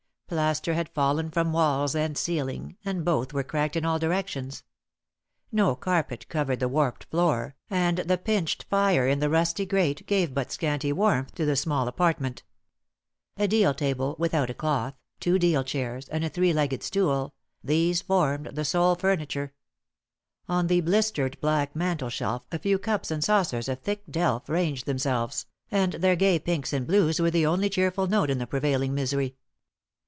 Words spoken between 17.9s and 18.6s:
formed